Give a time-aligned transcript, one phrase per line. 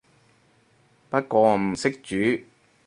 [1.11, 2.43] 不過我唔識煮